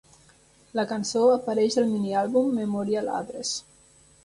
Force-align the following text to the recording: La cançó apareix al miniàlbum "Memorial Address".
La 0.79 0.85
cançó 0.91 1.21
apareix 1.33 1.77
al 1.83 1.87
miniàlbum 1.91 2.51
"Memorial 2.63 3.15
Address". 3.21 3.55